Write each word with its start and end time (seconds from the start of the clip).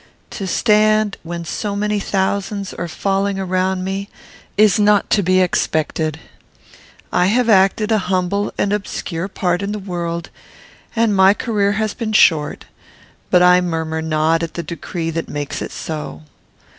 To 0.31 0.47
stand, 0.47 1.17
when 1.21 1.45
so 1.45 1.75
many 1.75 1.99
thousands 1.99 2.73
are 2.73 2.87
falling 2.87 3.37
around 3.37 3.83
me, 3.83 4.09
is 4.57 4.79
not 4.79 5.11
to 5.11 5.21
be 5.21 5.41
expected. 5.41 6.19
I 7.13 7.27
have 7.27 7.47
acted 7.49 7.91
an 7.91 7.99
humble 7.99 8.51
and 8.57 8.73
obscure 8.73 9.27
part 9.27 9.61
in 9.61 9.73
the 9.73 9.77
world, 9.77 10.31
and 10.95 11.15
my 11.15 11.35
career 11.35 11.73
has 11.73 11.93
been 11.93 12.13
short; 12.13 12.65
but 13.29 13.43
I 13.43 13.61
murmur 13.61 14.01
not 14.01 14.41
at 14.41 14.55
the 14.55 14.63
decree 14.63 15.11
that 15.11 15.29
makes 15.29 15.61
it 15.61 15.71
so. 15.71 16.23